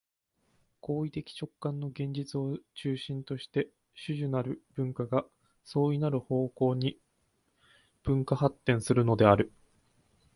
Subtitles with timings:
[0.79, 3.69] 行為的直観の現実を中心として
[4.07, 5.27] 種々なる文化が
[5.63, 6.97] 相異なる方向に
[8.01, 9.51] 分化発展するのである。